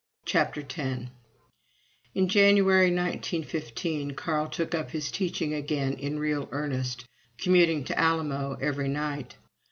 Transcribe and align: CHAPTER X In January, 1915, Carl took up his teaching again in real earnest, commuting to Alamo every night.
CHAPTER 0.25 0.61
X 0.67 1.11
In 2.15 2.27
January, 2.27 2.87
1915, 2.89 4.15
Carl 4.15 4.47
took 4.47 4.73
up 4.73 4.89
his 4.89 5.11
teaching 5.11 5.53
again 5.53 5.93
in 5.93 6.17
real 6.17 6.49
earnest, 6.51 7.05
commuting 7.39 7.83
to 7.83 7.99
Alamo 7.99 8.57
every 8.59 8.87
night. 8.87 9.35